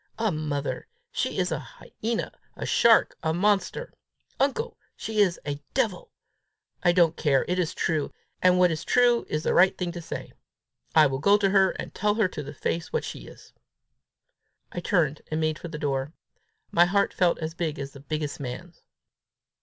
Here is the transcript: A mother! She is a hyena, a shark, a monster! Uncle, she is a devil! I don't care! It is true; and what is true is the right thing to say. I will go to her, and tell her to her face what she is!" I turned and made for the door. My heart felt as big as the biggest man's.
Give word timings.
A 0.17 0.31
mother! 0.31 0.87
She 1.11 1.37
is 1.37 1.51
a 1.51 1.59
hyena, 1.59 2.31
a 2.55 2.65
shark, 2.65 3.15
a 3.21 3.35
monster! 3.35 3.93
Uncle, 4.39 4.75
she 4.95 5.19
is 5.19 5.39
a 5.45 5.61
devil! 5.75 6.11
I 6.81 6.91
don't 6.91 7.15
care! 7.15 7.45
It 7.47 7.59
is 7.59 7.75
true; 7.75 8.11
and 8.41 8.57
what 8.57 8.71
is 8.71 8.83
true 8.83 9.27
is 9.29 9.43
the 9.43 9.53
right 9.53 9.77
thing 9.77 9.91
to 9.91 10.01
say. 10.01 10.33
I 10.95 11.05
will 11.05 11.19
go 11.19 11.37
to 11.37 11.51
her, 11.51 11.69
and 11.69 11.93
tell 11.93 12.15
her 12.15 12.27
to 12.29 12.43
her 12.45 12.53
face 12.55 12.91
what 12.91 13.03
she 13.03 13.27
is!" 13.27 13.53
I 14.71 14.79
turned 14.79 15.21
and 15.29 15.39
made 15.39 15.59
for 15.59 15.67
the 15.67 15.77
door. 15.77 16.13
My 16.71 16.85
heart 16.85 17.13
felt 17.13 17.37
as 17.37 17.53
big 17.53 17.77
as 17.77 17.91
the 17.91 17.99
biggest 17.99 18.39
man's. 18.39 18.81